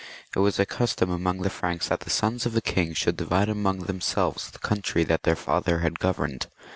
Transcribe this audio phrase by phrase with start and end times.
[0.35, 3.49] It was a custom among the Franks that the sons of a king should divide
[3.49, 6.47] among themselves the coimtry that their father had governed.